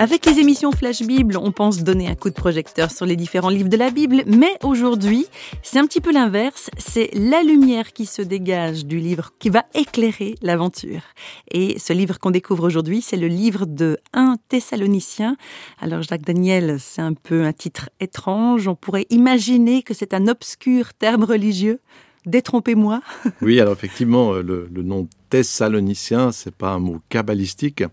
Avec 0.00 0.24
les 0.24 0.38
émissions 0.38 0.72
Flash 0.72 1.02
Bible, 1.02 1.36
on 1.36 1.52
pense 1.52 1.82
donner 1.82 2.08
un 2.08 2.14
coup 2.14 2.30
de 2.30 2.34
projecteur 2.34 2.90
sur 2.90 3.04
les 3.04 3.16
différents 3.16 3.50
livres 3.50 3.68
de 3.68 3.76
la 3.76 3.90
Bible, 3.90 4.22
mais 4.26 4.56
aujourd'hui, 4.62 5.26
c'est 5.62 5.78
un 5.78 5.84
petit 5.84 6.00
peu 6.00 6.10
l'inverse, 6.10 6.70
c'est 6.78 7.10
la 7.12 7.42
lumière 7.42 7.92
qui 7.92 8.06
se 8.06 8.22
dégage 8.22 8.86
du 8.86 8.98
livre 8.98 9.32
qui 9.38 9.50
va 9.50 9.66
éclairer 9.74 10.36
l'aventure. 10.40 11.02
Et 11.50 11.78
ce 11.78 11.92
livre 11.92 12.18
qu'on 12.18 12.30
découvre 12.30 12.64
aujourd'hui, 12.64 13.02
c'est 13.02 13.18
le 13.18 13.26
livre 13.26 13.66
de 13.66 13.98
1 14.14 14.36
Thessalonicien. 14.48 15.36
Alors 15.82 16.00
Jacques 16.00 16.24
Daniel, 16.24 16.78
c'est 16.80 17.02
un 17.02 17.12
peu 17.12 17.44
un 17.44 17.52
titre 17.52 17.90
étrange, 18.00 18.68
on 18.68 18.76
pourrait 18.76 19.06
imaginer 19.10 19.82
que 19.82 19.92
c'est 19.92 20.14
un 20.14 20.28
obscur 20.28 20.94
terme 20.94 21.24
religieux. 21.24 21.78
Détrompez-moi. 22.24 23.02
Oui, 23.42 23.60
alors 23.60 23.74
effectivement, 23.74 24.32
le, 24.32 24.66
le 24.72 24.82
nom 24.82 25.08
Thessalonicien, 25.28 26.32
c'est 26.32 26.54
pas 26.54 26.70
un 26.70 26.78
mot 26.78 27.00
kabbalistique 27.10 27.84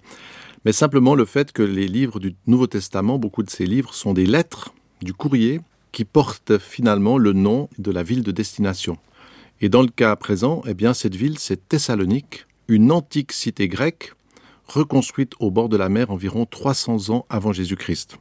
mais 0.68 0.74
simplement 0.74 1.16
le 1.16 1.24
fait 1.24 1.54
que 1.54 1.64
les 1.64 1.88
livres 1.88 2.20
du 2.20 2.36
Nouveau 2.46 2.68
Testament, 2.68 3.18
beaucoup 3.18 3.42
de 3.42 3.50
ces 3.50 3.66
livres 3.66 3.94
sont 3.94 4.12
des 4.12 4.26
lettres 4.26 4.74
du 5.02 5.14
courrier 5.14 5.62
qui 5.94 6.04
portent 6.04 6.58
finalement 6.58 7.18
le 7.18 7.32
nom 7.32 7.70
de 7.78 7.90
la 7.90 8.04
ville 8.04 8.22
de 8.22 8.34
destination. 8.34 8.98
Et 9.62 9.70
dans 9.70 9.82
le 9.82 9.88
cas 9.88 10.14
présent, 10.18 10.64
eh 10.68 10.74
bien, 10.74 10.94
cette 10.94 11.16
ville, 11.16 11.40
c'est 11.40 11.70
Thessalonique, 11.70 12.48
une 12.68 12.92
antique 12.92 13.32
cité 13.32 13.70
grecque 13.70 14.12
reconstruite 14.68 15.36
au 15.40 15.52
bord 15.52 15.70
de 15.70 15.78
la 15.78 15.88
mer 15.88 16.12
environ 16.12 16.46
300 16.46 17.12
ans 17.12 17.26
avant 17.30 17.54
Jésus-Christ. 17.54 18.18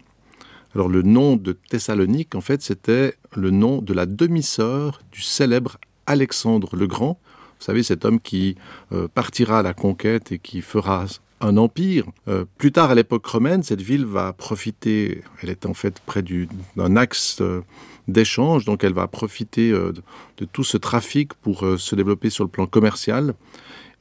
Alors 0.72 0.88
le 0.88 1.02
nom 1.02 1.34
de 1.34 1.50
Thessalonique, 1.50 2.36
en 2.36 2.40
fait, 2.40 2.62
c'était 2.62 3.14
le 3.34 3.50
nom 3.50 3.82
de 3.82 3.92
la 3.92 4.06
demi-sœur 4.06 5.02
du 5.10 5.20
célèbre 5.20 5.78
Alexandre 6.06 6.76
le 6.76 6.86
Grand. 6.86 7.18
Vous 7.58 7.64
savez, 7.64 7.82
cet 7.82 8.04
homme 8.04 8.20
qui 8.20 8.54
euh, 8.92 9.08
partira 9.08 9.58
à 9.58 9.62
la 9.62 9.74
conquête 9.74 10.30
et 10.30 10.38
qui 10.38 10.60
fera 10.60 11.06
un 11.40 11.56
empire. 11.56 12.06
Euh, 12.28 12.44
plus 12.58 12.72
tard, 12.72 12.90
à 12.90 12.94
l'époque 12.94 13.26
romaine, 13.26 13.62
cette 13.62 13.82
ville 13.82 14.04
va 14.04 14.32
profiter, 14.32 15.22
elle 15.42 15.50
est 15.50 15.66
en 15.66 15.74
fait 15.74 16.00
près 16.00 16.22
d'un 16.22 16.96
axe 16.96 17.38
euh, 17.40 17.62
d'échange, 18.08 18.64
donc 18.64 18.84
elle 18.84 18.94
va 18.94 19.06
profiter 19.06 19.70
euh, 19.70 19.92
de, 20.38 20.44
tout 20.44 20.64
ce 20.64 20.76
trafic 20.76 21.34
pour 21.34 21.64
se 21.78 21.94
développer 21.94 22.30
sur 22.30 22.44
le 22.44 22.50
plan 22.50 22.66
commercial. 22.66 23.34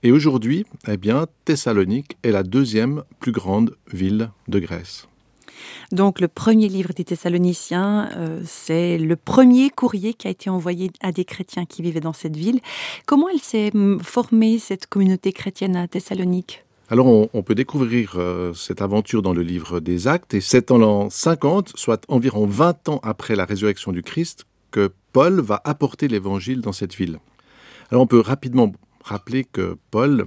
Et 0.04 0.12
aujourd'hui, 0.12 0.66
eh 0.88 0.98
bien, 0.98 1.26
Thessalonique 1.46 2.18
est 2.24 2.32
la 2.32 2.44
deuxième 2.44 3.04
plus 3.20 3.32
grande 3.32 3.76
ville 3.92 4.30
de 4.48 4.60
Grèce. 4.60 5.08
Donc 5.92 6.20
le 6.20 6.28
premier 6.28 6.68
livre 6.68 6.94
des 6.94 7.06
Thessaloniciens, 7.06 8.10
c'est 8.46 9.00
le 9.00 9.16
premier 9.16 9.70
courrier 9.72 10.14
qui 10.14 10.28
a 10.28 10.30
été 10.30 10.50
envoyé 10.50 10.92
à 11.02 11.12
des 11.12 11.26
chrétiens 11.26 11.66
qui 11.66 11.82
vivaient 11.82 12.02
dans 12.02 12.14
cette 12.14 12.36
ville. 12.36 12.60
Comment 13.08 13.30
elle 13.30 13.40
s'est 13.40 13.72
formée, 14.04 14.60
cette 14.60 14.86
communauté 14.86 15.32
chrétienne 15.32 15.76
à 15.76 15.88
Thessalonique? 15.88 16.65
Alors 16.90 17.08
on, 17.34 17.42
peut 17.42 17.56
découvrir 17.56 18.14
euh, 18.18 18.54
cette 18.54 18.82
aventure 18.82 19.24
dans 19.24 19.34
le 19.34 19.42
livre 19.42 19.80
des 19.80 20.08
Actes, 20.08 20.36
et 20.36 20.42
c'est 20.42 20.70
en 20.70 20.78
l'an 20.78 21.10
50, 21.10 21.74
soit 21.76 22.04
environ 22.10 22.46
20 22.46 22.90
ans 22.90 23.00
après 23.02 23.36
la 23.36 23.46
résurrection 23.46 23.92
du 23.92 24.04
Christ, 24.04 24.46
que 24.70 24.92
Paul 25.12 25.42
va 25.42 25.62
apporter 25.64 26.08
l'évangile 26.08 26.62
dans 26.62 26.74
cette 26.74 26.94
ville. 26.94 27.18
Alors 27.90 28.04
on 28.04 28.08
peut 28.08 28.20
rapidement 28.20 28.72
rappeler 29.04 29.46
que 29.46 29.78
Paul, 29.90 30.26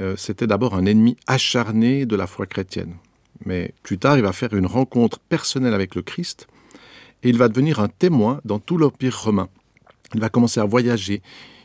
euh, 0.00 0.14
c'était 0.16 0.46
d'abord 0.46 0.74
un 0.74 0.86
ennemi 0.86 1.16
acharné 1.26 2.06
de 2.06 2.14
la 2.14 2.28
foi 2.28 2.46
chrétienne. 2.46 2.94
Mais 3.44 3.74
plus 3.82 3.98
tard, 3.98 4.16
il 4.16 4.22
va 4.22 4.32
faire 4.32 4.54
une 4.54 4.66
rencontre 4.66 5.18
personnelle 5.18 5.74
avec 5.74 5.96
le 5.96 6.02
Christ, 6.02 6.46
et 7.24 7.30
il 7.30 7.36
va 7.36 7.48
devenir 7.48 7.80
un 7.80 7.88
témoin 7.88 8.40
dans 8.44 8.60
tout 8.60 8.78
l'Empire 8.78 9.18
romain. 9.24 9.48
Il 10.14 10.20
va 10.20 10.28
commencer 10.28 10.60
à 10.60 10.64
voyager, 10.64 11.20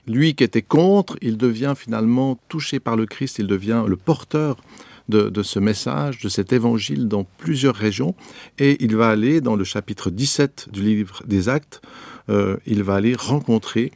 lui 0.08 0.36
qui 0.36 0.44
était 0.44 0.62
contre, 0.62 1.18
il 1.22 1.38
devient 1.38 1.74
finalement 1.76 2.40
touché 2.50 2.80
par 2.80 2.96
le 2.96 3.06
Christ, 3.06 3.40
il 3.40 3.48
devient 3.48 3.84
le 3.88 3.96
porteur 3.96 4.62
de, 5.10 5.30
de, 5.30 5.44
ce 5.44 5.60
message, 5.60 6.20
de 6.20 6.30
cet 6.30 6.54
évangile 6.54 7.08
dans 7.08 7.26
plusieurs 7.38 7.76
régions, 7.76 8.16
et 8.60 8.84
il 8.84 8.96
va 8.96 9.10
aller 9.10 9.42
dans 9.42 9.56
le 9.56 9.64
chapitre 9.64 10.10
17 10.10 10.70
du 10.72 10.82
livre 10.82 11.22
des 11.26 11.50
actes, 11.50 11.82
euh, 12.30 12.58
il 12.66 12.84
va 12.84 12.96
aller 12.96 13.16
rencontrer 13.16 13.92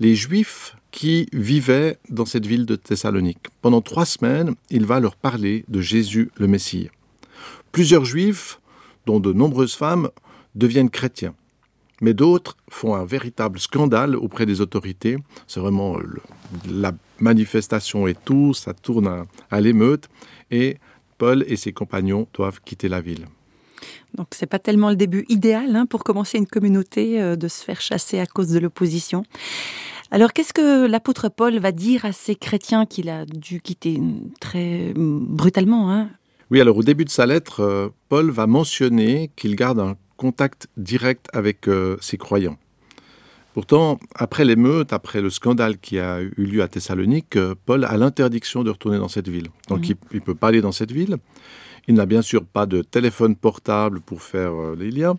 les 0.00 0.14
Juifs 0.14 0.76
qui 0.90 1.28
vivaient 1.32 1.98
dans 2.08 2.26
cette 2.26 2.46
ville 2.46 2.66
de 2.66 2.76
Thessalonique. 2.76 3.46
Pendant 3.62 3.80
trois 3.80 4.06
semaines, 4.06 4.54
il 4.70 4.84
va 4.86 5.00
leur 5.00 5.16
parler 5.16 5.64
de 5.68 5.80
Jésus 5.80 6.30
le 6.36 6.46
Messie. 6.46 6.88
Plusieurs 7.72 8.04
Juifs, 8.04 8.60
dont 9.06 9.20
de 9.20 9.32
nombreuses 9.32 9.74
femmes, 9.74 10.10
deviennent 10.54 10.90
chrétiens 10.90 11.34
mais 12.00 12.14
d'autres 12.14 12.56
font 12.68 12.94
un 12.94 13.04
véritable 13.04 13.58
scandale 13.58 14.16
auprès 14.16 14.46
des 14.46 14.60
autorités. 14.60 15.16
C'est 15.46 15.60
vraiment 15.60 15.98
le, 15.98 16.20
la 16.68 16.92
manifestation 17.18 18.06
et 18.06 18.14
tout, 18.14 18.54
ça 18.54 18.74
tourne 18.74 19.06
à, 19.06 19.24
à 19.50 19.60
l'émeute, 19.60 20.08
et 20.50 20.78
Paul 21.18 21.44
et 21.46 21.56
ses 21.56 21.72
compagnons 21.72 22.26
doivent 22.32 22.60
quitter 22.64 22.88
la 22.88 23.00
ville. 23.00 23.26
Donc 24.14 24.28
c'est 24.32 24.46
pas 24.46 24.58
tellement 24.58 24.90
le 24.90 24.96
début 24.96 25.24
idéal 25.28 25.76
hein, 25.76 25.86
pour 25.86 26.04
commencer 26.04 26.38
une 26.38 26.46
communauté 26.46 27.20
euh, 27.20 27.36
de 27.36 27.48
se 27.48 27.64
faire 27.64 27.80
chasser 27.80 28.18
à 28.18 28.26
cause 28.26 28.48
de 28.48 28.58
l'opposition. 28.58 29.24
Alors 30.10 30.32
qu'est-ce 30.32 30.52
que 30.52 30.86
l'apôtre 30.86 31.28
Paul 31.28 31.58
va 31.58 31.70
dire 31.70 32.04
à 32.04 32.12
ces 32.12 32.34
chrétiens 32.34 32.84
qu'il 32.84 33.08
a 33.08 33.24
dû 33.26 33.60
quitter 33.60 34.00
très 34.40 34.92
brutalement 34.96 35.92
hein? 35.92 36.10
Oui, 36.50 36.60
alors 36.60 36.78
au 36.78 36.82
début 36.82 37.04
de 37.04 37.10
sa 37.10 37.26
lettre, 37.26 37.60
euh, 37.60 37.88
Paul 38.08 38.30
va 38.30 38.48
mentionner 38.48 39.30
qu'il 39.36 39.54
garde 39.54 39.78
un 39.78 39.94
contact 40.20 40.68
direct 40.76 41.28
avec 41.32 41.66
euh, 41.66 41.96
ses 42.02 42.18
croyants. 42.18 42.58
Pourtant, 43.54 43.98
après 44.14 44.44
l'émeute, 44.44 44.92
après 44.92 45.22
le 45.22 45.30
scandale 45.30 45.78
qui 45.78 45.98
a 45.98 46.20
eu 46.20 46.44
lieu 46.44 46.62
à 46.62 46.68
Thessalonique, 46.68 47.36
euh, 47.36 47.54
Paul 47.64 47.86
a 47.86 47.96
l'interdiction 47.96 48.62
de 48.62 48.68
retourner 48.68 48.98
dans 48.98 49.08
cette 49.08 49.28
ville. 49.28 49.48
Donc 49.68 49.88
mmh. 49.88 49.94
il 50.12 50.16
ne 50.16 50.20
peut 50.20 50.34
pas 50.34 50.48
aller 50.48 50.60
dans 50.60 50.72
cette 50.72 50.92
ville. 50.92 51.16
Il 51.88 51.94
n'a 51.94 52.04
bien 52.04 52.20
sûr 52.20 52.44
pas 52.44 52.66
de 52.66 52.82
téléphone 52.82 53.34
portable 53.34 54.02
pour 54.02 54.20
faire 54.20 54.52
euh, 54.52 54.76
les 54.78 54.90
liens. 54.90 55.14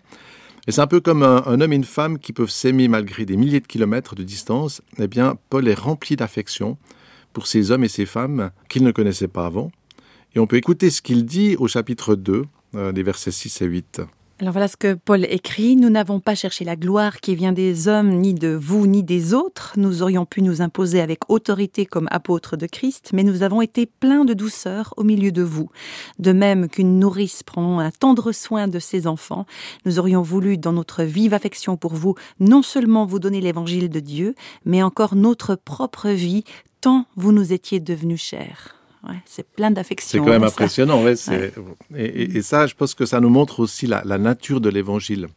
Et 0.68 0.72
c'est 0.72 0.82
un 0.82 0.88
peu 0.88 1.00
comme 1.00 1.24
un, 1.24 1.42
un 1.48 1.60
homme 1.62 1.74
et 1.74 1.78
une 1.78 1.84
femme 1.84 2.20
qui 2.20 2.32
peuvent 2.32 2.52
s'aimer 2.52 2.88
malgré 2.88 3.26
des 3.26 3.38
milliers 3.38 3.60
de 3.60 3.66
kilomètres 3.66 4.14
de 4.14 4.22
distance. 4.22 4.84
Eh 5.00 5.08
bien, 5.08 5.36
Paul 5.50 5.68
est 5.68 5.80
rempli 5.80 6.16
d'affection 6.16 6.78
pour 7.34 7.48
ces 7.48 7.72
hommes 7.72 7.84
et 7.84 7.90
ces 7.90 8.06
femmes 8.06 8.52
qu'il 8.70 8.84
ne 8.84 8.92
connaissait 8.92 9.28
pas 9.28 9.48
avant. 9.48 9.72
Et 10.36 10.40
on 10.40 10.46
peut 10.46 10.58
écouter 10.58 10.92
ce 10.92 11.02
qu'il 11.02 11.26
dit 11.26 11.56
au 11.58 11.68
chapitre 11.68 12.14
2, 12.14 12.46
euh, 12.76 12.92
des 12.92 13.02
versets 13.02 13.32
6 13.32 13.64
et 13.64 13.66
8. 13.66 14.02
Alors 14.41 14.53
voilà 14.53 14.68
ce 14.68 14.75
que 14.75 14.96
Paul 14.96 15.25
écrit. 15.25 15.75
Nous 15.75 15.91
n'avons 15.91 16.19
pas 16.19 16.34
cherché 16.34 16.66
la 16.66 16.75
gloire 16.75 17.19
qui 17.19 17.35
vient 17.35 17.52
des 17.52 17.88
hommes, 17.88 18.09
ni 18.09 18.34
de 18.34 18.47
vous, 18.47 18.88
ni 18.88 19.03
des 19.03 19.35
autres. 19.35 19.74
Nous 19.78 20.02
aurions 20.02 20.25
pu 20.25 20.41
nous 20.41 20.63
imposer 20.63 21.00
avec 21.00 21.29
autorité 21.29 21.85
comme 21.85 22.07
apôtres 22.09 22.57
de 22.57 22.66
Christ, 22.66 23.12
mais 23.13 23.22
nous 23.22 23.44
avons 23.44 23.62
été 23.62 23.85
pleins 23.85 24.25
de 24.25 24.34
douceur 24.34 24.96
au 24.97 25.03
milieu 25.03 25.31
de 25.31 25.44
vous. 25.44 25.69
De 26.18 26.31
même 26.31 26.69
qu'une 26.69 26.97
nourrice 26.97 27.44
prend 27.44 27.78
un 27.78 27.91
tendre 27.91 28.31
soin 28.31 28.68
de 28.68 28.79
ses 28.79 29.06
enfants, 29.06 29.46
nous 29.85 30.00
aurions 30.00 30.24
voulu, 30.24 30.58
dans 30.58 30.73
notre 30.73 31.03
vive 31.03 31.35
affection 31.35 31.78
pour 31.78 31.94
vous, 31.94 32.16
non 32.40 32.63
seulement 32.63 33.06
vous 33.06 33.19
donner 33.19 33.41
l'évangile 33.41 33.90
de 33.90 34.00
Dieu, 34.00 34.34
mais 34.66 34.81
encore 34.81 35.13
notre 35.13 35.53
propre 35.53 36.09
vie, 36.09 36.46
tant 36.81 37.06
vous 37.16 37.31
nous 37.31 37.53
étiez 37.53 37.79
devenus 37.79 38.23
chers. 38.23 38.81
Ouais, 39.08 39.16
c'est 39.26 39.48
plein 39.50 39.72
d'affection. 39.72 40.20
C'est 40.20 40.20
quand 40.20 40.32
même 40.32 40.44
impressionnant. 40.44 41.04
Ouais, 41.04 41.16
ouais. 41.28 41.52
Et, 41.96 42.06
et, 42.06 42.38
et 42.38 42.42
ça, 42.42 42.68
je 42.68 42.76
pense 42.76 42.94
que 42.94 43.06
ça 43.06 43.20
nous 43.20 43.30
montre 43.30 43.60
aussi 43.60 43.88
la, 43.88 44.04
la 44.06 44.18
nature 44.18 44.62
de 44.62 44.70
l'évangile. 44.70 45.28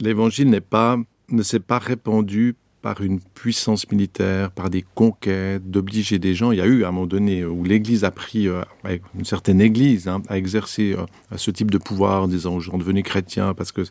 L'évangile 0.00 0.50
n'est 0.50 0.60
pas, 0.60 0.96
ne 1.28 1.42
s'est 1.42 1.60
pas 1.60 1.78
répandu 1.78 2.56
par 2.82 3.00
une 3.00 3.20
puissance 3.20 3.90
militaire, 3.90 4.52
par 4.52 4.70
des 4.70 4.84
conquêtes, 4.94 5.68
d'obliger 5.68 6.18
des 6.18 6.34
gens. 6.34 6.52
Il 6.52 6.58
y 6.58 6.60
a 6.60 6.66
eu 6.66 6.84
à 6.84 6.88
un 6.88 6.92
moment 6.92 7.06
donné 7.06 7.44
où 7.44 7.64
l'Église 7.64 8.04
a 8.04 8.10
pris, 8.10 8.46
euh, 8.48 8.62
une 8.84 9.24
certaine 9.24 9.60
Église, 9.60 10.06
hein, 10.06 10.22
a 10.28 10.38
exercé 10.38 10.96
euh, 10.96 11.04
ce 11.36 11.50
type 11.50 11.70
de 11.72 11.78
pouvoir 11.78 12.22
en 12.22 12.28
disant 12.28 12.54
aux 12.54 12.60
gens 12.60 12.78
devenez 12.78 13.02
chrétiens. 13.02 13.52
Parce 13.54 13.72
que... 13.72 13.82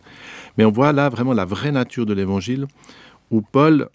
Mais 0.57 0.63
on 0.63 0.71
voit 0.71 0.93
là 0.93 1.09
vraiment 1.09 1.33
la 1.33 1.45
vraie 1.45 1.73
nature 1.73 2.05
de 2.05 2.13
l'Évangile, 2.13 2.65
où 3.29 3.41
Paul 3.41 3.89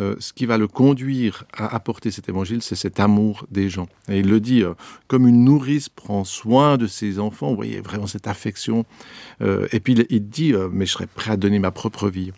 euh, 0.00 0.16
ce 0.18 0.32
qui 0.32 0.44
va 0.44 0.58
le 0.58 0.66
conduire 0.66 1.44
à 1.52 1.74
apporter 1.74 2.10
cet 2.10 2.28
évangile, 2.28 2.62
c'est 2.62 2.74
cet 2.74 2.98
amour 2.98 3.46
des 3.50 3.68
gens. 3.68 3.88
Et 4.08 4.18
il 4.20 4.28
le 4.28 4.40
dit, 4.40 4.62
euh, 4.62 4.74
comme 5.06 5.28
une 5.28 5.44
nourrice 5.44 5.88
prend 5.88 6.24
soin 6.24 6.76
de 6.76 6.88
ses 6.88 7.20
enfants, 7.20 7.50
vous 7.50 7.56
voyez 7.56 7.80
vraiment 7.80 8.08
cette 8.08 8.26
affection. 8.26 8.86
Euh, 9.40 9.68
et 9.70 9.78
puis 9.78 9.92
il, 9.92 10.06
il 10.10 10.28
dit, 10.28 10.52
euh, 10.52 10.68
mais 10.72 10.84
je 10.84 10.92
serais 10.92 11.06
prêt 11.06 11.30
à 11.30 11.36
donner 11.36 11.60
ma 11.60 11.70
propre 11.70 12.08
vie. 12.08 12.32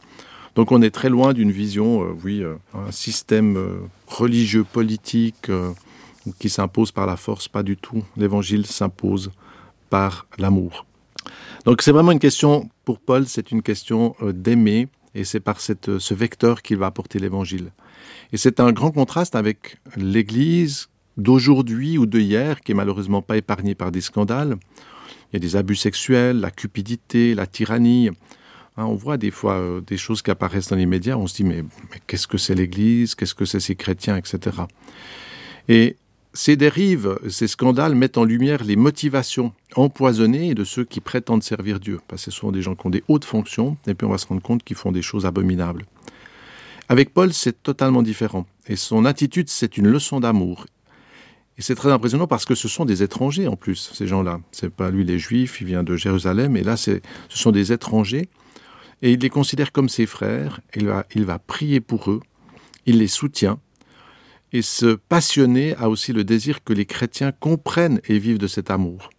Donc 0.54 0.70
on 0.70 0.82
est 0.82 0.90
très 0.90 1.08
loin 1.08 1.32
d'une 1.32 1.50
vision, 1.50 2.02
euh, 2.02 2.14
oui, 2.24 2.42
euh, 2.42 2.56
un 2.74 2.92
système 2.92 3.58
religieux, 4.06 4.64
politique, 4.64 5.50
qui 6.38 6.48
s'impose 6.48 6.92
par 6.92 7.06
la 7.06 7.16
force, 7.16 7.48
pas 7.48 7.62
du 7.62 7.76
tout. 7.76 8.02
L'évangile 8.16 8.66
s'impose 8.66 9.30
par 9.90 10.26
l'amour. 10.38 10.84
Donc 11.64 11.82
c'est 11.82 11.92
vraiment 11.92 12.12
une 12.12 12.18
question, 12.18 12.68
pour 12.84 12.98
Paul, 12.98 13.26
c'est 13.26 13.50
une 13.50 13.62
question 13.62 14.14
d'aimer, 14.20 14.88
et 15.16 15.24
c'est 15.24 15.40
par 15.40 15.60
ce 15.60 16.14
vecteur 16.14 16.60
qu'il 16.60 16.76
va 16.76 16.86
apporter 16.86 17.18
l'évangile. 17.18 17.72
Et 18.32 18.36
c'est 18.36 18.60
un 18.60 18.70
grand 18.70 18.90
contraste 18.90 19.34
avec 19.34 19.78
l'Église 19.96 20.88
d'aujourd'hui 21.16 21.96
ou 21.96 22.04
de 22.04 22.20
hier 22.20 22.60
qui 22.60 22.72
est 22.72 22.74
malheureusement 22.74 23.22
pas 23.22 23.38
épargné 23.38 23.74
par 23.74 23.90
des 23.90 24.02
scandales. 24.02 24.56
Il 25.32 25.34
y 25.34 25.36
a 25.36 25.40
des 25.40 25.56
abus 25.56 25.76
sexuels, 25.76 26.38
la 26.38 26.50
cupidité, 26.50 27.34
la 27.34 27.46
tyrannie. 27.46 28.10
Hein, 28.76 28.84
on 28.84 28.94
voit 28.94 29.16
des 29.16 29.30
fois 29.30 29.54
euh, 29.54 29.80
des 29.80 29.96
choses 29.96 30.20
qui 30.20 30.30
apparaissent 30.30 30.68
dans 30.68 30.76
les 30.76 30.84
médias, 30.84 31.16
on 31.16 31.26
se 31.26 31.36
dit 31.36 31.44
mais, 31.44 31.64
qu'est-ce 32.06 32.26
que 32.26 32.36
c'est 32.36 32.54
l'Église, 32.54 33.14
qu'est-ce 33.14 33.34
que 33.34 33.46
c'est 33.46 33.60
ces 33.60 33.74
chrétiens, 33.74 34.16
etc. 34.16 34.58
Et 35.68 35.96
ces 36.36 36.56
dérives, 36.56 37.18
ces 37.28 37.48
scandales 37.48 37.94
mettent 37.94 38.18
en 38.18 38.24
lumière 38.24 38.62
les 38.62 38.76
motivations 38.76 39.52
empoisonnées 39.74 40.54
de 40.54 40.64
ceux 40.64 40.84
qui 40.84 41.00
prétendent 41.00 41.42
servir 41.42 41.80
Dieu. 41.80 41.98
Parce 42.08 42.24
que 42.24 42.30
ce 42.30 42.38
sont 42.38 42.52
des 42.52 42.62
gens 42.62 42.74
qui 42.74 42.86
ont 42.86 42.90
des 42.90 43.02
hautes 43.08 43.24
fonctions, 43.24 43.76
et 43.86 43.94
puis 43.94 44.06
on 44.06 44.10
va 44.10 44.18
se 44.18 44.26
rendre 44.26 44.42
compte 44.42 44.62
qu'ils 44.62 44.76
font 44.76 44.92
des 44.92 45.02
choses 45.02 45.26
abominables. 45.26 45.86
Avec 46.88 47.12
Paul, 47.12 47.32
c'est 47.32 47.62
totalement 47.62 48.02
différent. 48.02 48.46
Et 48.66 48.76
son 48.76 49.04
attitude, 49.04 49.48
c'est 49.48 49.76
une 49.76 49.88
leçon 49.88 50.20
d'amour. 50.20 50.66
Et 51.58 51.62
c'est 51.62 51.74
très 51.74 51.90
impressionnant 51.90 52.26
parce 52.26 52.44
que 52.44 52.54
ce 52.54 52.68
sont 52.68 52.84
des 52.84 53.02
étrangers 53.02 53.48
en 53.48 53.56
plus, 53.56 53.90
ces 53.94 54.06
gens-là. 54.06 54.40
C'est 54.52 54.70
pas 54.70 54.90
lui 54.90 55.04
les 55.04 55.18
Juifs, 55.18 55.60
il 55.62 55.66
vient 55.66 55.82
de 55.82 55.96
Jérusalem, 55.96 56.56
et 56.56 56.62
là, 56.62 56.76
ce 56.76 57.00
sont 57.30 57.50
des 57.50 57.72
étrangers 57.72 58.28
et 59.02 59.12
il 59.12 59.20
les 59.20 59.30
considère 59.30 59.72
comme 59.72 59.88
ses 59.88 60.06
frères, 60.06 60.60
il 60.74 60.86
va, 60.86 61.06
il 61.14 61.24
va 61.24 61.38
prier 61.38 61.80
pour 61.80 62.10
eux, 62.10 62.20
il 62.86 62.98
les 62.98 63.08
soutient, 63.08 63.58
et 64.52 64.62
ce 64.62 64.94
passionné 64.94 65.74
a 65.76 65.88
aussi 65.88 66.12
le 66.12 66.24
désir 66.24 66.62
que 66.64 66.72
les 66.72 66.86
chrétiens 66.86 67.32
comprennent 67.32 68.00
et 68.08 68.18
vivent 68.18 68.38
de 68.38 68.46
cet 68.46 68.70
amour. 68.70 69.10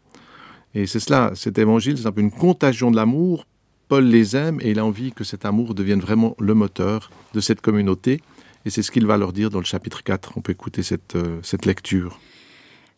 Et 0.74 0.86
c'est 0.86 1.00
cela, 1.00 1.32
cet 1.36 1.58
évangile, 1.58 1.98
c'est 1.98 2.08
un 2.08 2.12
peu 2.12 2.22
une 2.22 2.32
contagion 2.32 2.92
de 2.92 2.96
l'amour. 2.96 3.46
Paul 3.88 4.06
les 4.06 4.36
aime 4.36 4.60
et 4.62 4.72
il 4.72 4.80
a 4.80 4.86
envie 4.86 5.12
que 5.12 5.24
cet 5.24 5.46
amour 5.46 5.74
devienne 5.74 6.00
vraiment 6.00 6.36
le 6.40 6.54
moteur 6.54 7.10
de 7.34 7.40
cette 7.40 7.62
communauté. 7.62 8.22
Et 8.66 8.70
c'est 8.70 8.82
ce 8.82 8.92
qu'il 8.92 9.06
va 9.06 9.18
leur 9.18 9.34
dire 9.34 9.50
dans 9.50 9.60
le 9.60 9.66
chapitre 9.66 10.04
4. 10.04 10.34
On 10.36 10.42
peut 10.42 10.52
écouter 10.52 10.84
cette, 10.84 11.16
euh, 11.16 11.40
cette 11.42 11.66
lecture. 11.66 12.20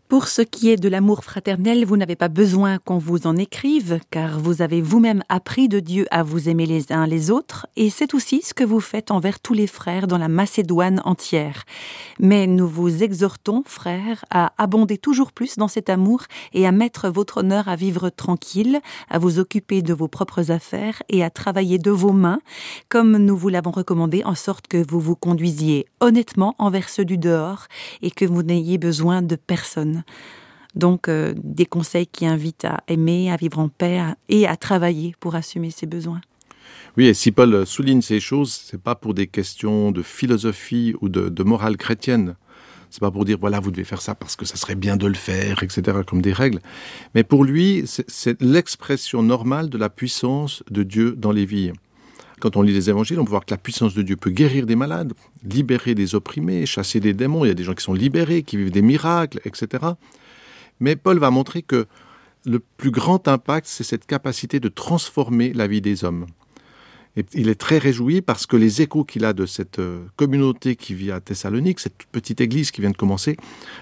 Pour 0.10 0.28
ce 0.28 0.42
qui 0.42 0.72
est 0.72 0.76
de 0.76 0.90
l'amour 0.90 1.24
fraternel, 1.24 1.86
vous 1.86 1.96
n'avez 1.96 2.16
pas 2.16 2.30
besoin 2.30 2.80
qu'on 2.80 2.98
vous 2.98 3.28
en 3.28 3.36
écrive, 3.36 4.00
car 4.10 4.40
vous 4.40 4.64
avez 4.64 4.82
vous-même 4.82 5.22
appris 5.30 5.70
de 5.70 5.80
Dieu 5.80 6.08
à 6.10 6.24
vous 6.24 6.50
aimer 6.50 6.66
les 6.66 6.92
uns 6.92 7.06
les 7.06 7.30
autres, 7.30 7.68
et 7.76 7.92
c'est 7.92 8.16
aussi 8.16 8.42
ce 8.42 8.56
que 8.56 8.64
vous 8.64 8.80
faites 8.80 9.12
envers 9.12 9.40
tous 9.40 9.54
les 9.54 9.68
frères 9.68 10.08
dans 10.08 10.18
la 10.18 10.28
Macédoine 10.28 11.00
entière. 11.06 11.64
Mais 12.20 12.48
nous 12.48 12.68
vous 12.68 13.04
exhortons, 13.04 13.62
frères, 13.68 14.26
à 14.32 14.52
abonder 14.58 14.98
toujours 14.98 15.32
plus 15.32 15.58
dans 15.58 15.68
cet 15.68 15.92
amour 15.92 16.24
et 16.54 16.66
à 16.66 16.72
mettre 16.72 17.10
votre 17.10 17.42
honneur 17.42 17.68
à 17.68 17.76
vivre 17.76 18.10
tranquille, 18.10 18.80
à 19.12 19.20
vous 19.20 19.38
occuper 19.38 19.84
de 19.84 19.94
vos 19.94 20.08
propres 20.08 20.50
affaires 20.50 21.04
et 21.10 21.24
à 21.24 21.30
travailler 21.30 21.78
de 21.78 21.92
vos 21.92 22.14
mains, 22.14 22.42
comme 22.90 23.16
nous 23.16 23.38
vous 23.38 23.50
l'avons 23.50 23.70
recommandé, 23.70 24.24
en 24.26 24.34
sorte 24.34 24.68
que 24.68 24.84
vous 24.90 25.00
vous 25.00 25.16
conduisiez 25.16 25.86
honnêtement 26.00 26.56
envers 26.58 26.90
ceux 26.90 27.06
du 27.06 27.20
dehors 27.20 27.68
et 28.02 28.10
que 28.10 28.26
vous 28.26 28.42
n'ayez 28.42 28.80
besoin 28.80 29.22
de 29.22 29.36
personne. 29.36 29.99
Donc, 30.76 31.08
euh, 31.08 31.34
des 31.44 31.66
conseils 31.66 32.08
qui 32.08 32.26
invitent 32.26 32.66
à 32.66 32.84
aimer, 32.88 33.32
à 33.32 33.38
vivre 33.38 33.60
en 33.60 33.70
paix 33.70 34.02
et 34.28 34.48
à 34.48 34.56
travailler 34.56 35.16
pour 35.20 35.36
assumer 35.36 35.72
ses 35.72 35.88
besoins. 35.88 36.22
Oui, 36.98 37.08
et 37.08 37.14
si 37.14 37.32
Paul 37.32 37.66
souligne 37.66 38.02
ces 38.02 38.20
choses, 38.20 38.52
c'est 38.52 38.82
pas 38.82 38.96
pour 38.96 39.14
des 39.14 39.28
questions 39.28 39.92
de 39.92 40.02
philosophie 40.02 40.94
ou 41.02 41.10
de, 41.10 41.44
morale 41.44 41.78
chrétienne. 41.78 42.36
C'est 42.90 43.02
pas 43.02 43.12
pour 43.12 43.24
dire 43.24 43.38
voilà 43.40 43.60
vous 43.60 43.70
devez 43.70 43.84
faire 43.84 44.02
ça 44.02 44.16
parce 44.16 44.36
que 44.36 44.46
ça 44.46 44.56
serait 44.56 44.76
bien 44.76 44.98
de 44.98 45.06
le 45.06 45.14
faire, 45.14 45.62
etc. 45.62 46.00
comme 46.06 46.24
des 46.24 46.34
règles. 46.34 46.60
Mais 47.14 47.24
pour 47.24 47.44
lui, 47.44 47.84
c'est 47.86 48.42
l'expression 48.42 49.22
normale 49.22 49.70
de 49.70 49.78
la 49.78 49.90
puissance 49.90 50.64
de 50.72 50.82
Dieu 50.82 51.14
dans 51.16 51.32
les 51.32 51.46
vies. 51.46 51.72
Quand 52.40 52.56
on 52.56 52.62
lit 52.62 52.74
les 52.74 52.90
évangiles, 52.90 53.20
on 53.20 53.26
peut 53.26 53.32
voir 53.32 53.46
que 53.46 53.52
la 53.52 53.58
puissance 53.58 53.94
de 53.94 54.02
Dieu 54.02 54.16
peut 54.16 54.30
guérir 54.30 54.66
des 54.66 54.76
malades, 54.76 55.14
libérer 55.44 55.96
des 55.96 56.16
opprimés, 56.16 56.66
chasser 56.66 57.00
des 57.00 57.14
démons. 57.14 57.46
Il 57.46 57.50
y 57.50 57.52
a 57.52 57.56
des 57.56 57.64
gens 57.64 57.74
qui 57.74 57.84
sont 57.84 57.94
libérés, 57.94 58.44
qui 58.44 58.58
vivent 58.58 58.72
des 58.72 58.82
miracles, 58.82 59.40
etc. 59.46 59.84
Mais 60.80 60.96
Paul 60.96 61.20
va 61.20 61.32
montrer 61.32 61.62
que 61.62 61.86
le 62.46 62.60
plus 62.60 62.92
grand 62.92 63.28
impact, 63.28 63.68
c'est 63.68 63.84
cette 63.84 64.06
capacité 64.06 64.60
de 64.60 64.70
transformer 64.70 65.54
la 65.54 65.68
vie 65.68 65.82
des 65.82 66.06
hommes. 66.06 66.26
Et 67.18 67.26
il 67.34 67.50
est 67.50 67.60
très 67.60 67.80
réjoui 67.80 68.22
parce 68.22 68.46
que 68.46 68.56
les 68.56 68.82
échos 68.82 69.04
qu'il 69.04 69.26
a 69.26 69.34
de 69.34 69.46
cette 69.46 69.80
euh, 69.80 70.06
communauté 70.16 70.76
qui 70.76 70.94
vit 70.94 71.12
à 71.12 71.20
Thessalonique, 71.20 71.80
cette 71.80 72.04
petite 72.12 72.40
église 72.40 72.72
qui 72.72 72.82
vient 72.82 72.92
de 72.92 72.98
commencer, 72.98 73.36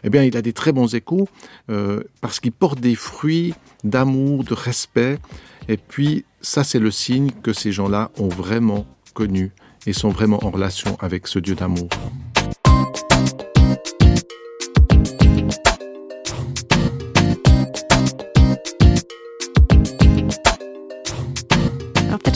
eh 0.04 0.10
bien, 0.10 0.24
il 0.24 0.36
a 0.38 0.42
des 0.42 0.54
très 0.54 0.72
bons 0.72 0.96
échos 0.96 1.28
euh, 1.70 2.02
parce 2.22 2.40
qu'il 2.40 2.54
porte 2.54 2.80
des 2.80 2.96
fruits 2.96 3.54
d'amour, 3.84 4.44
de 4.44 4.54
respect. 4.54 5.20
Et 5.70 5.78
puis, 5.78 6.26
ça, 6.42 6.64
c'est 6.64 6.80
le 6.80 6.92
signe 6.92 7.32
que 7.44 7.52
ces 7.52 7.72
gens-là 7.72 8.12
ont 8.18 8.30
vraiment 8.30 8.86
connu 9.14 9.52
et 9.86 9.94
sont 9.94 10.10
vraiment 10.10 10.44
en 10.44 10.50
relation 10.50 10.98
avec 11.00 11.28
ce 11.28 11.40
Dieu 11.40 11.56
d'amour. 11.56 11.90